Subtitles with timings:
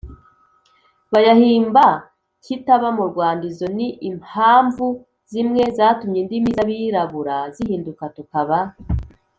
[1.13, 1.85] bayahimba
[2.43, 3.43] kitaba mu rwanda.
[3.51, 4.85] izo ni imhamvu
[5.31, 8.57] zimwe zatumye indimi z’abirabura zihinduka tukaba